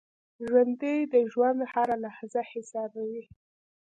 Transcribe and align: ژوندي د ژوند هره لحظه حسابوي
ژوندي 0.47 0.95
د 1.13 1.15
ژوند 1.31 1.59
هره 1.71 1.95
لحظه 2.05 2.41
حسابوي 2.51 3.23